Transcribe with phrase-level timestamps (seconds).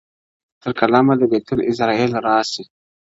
[0.61, 2.63] تر قلمه د بېلتون عزرایل راسي!!..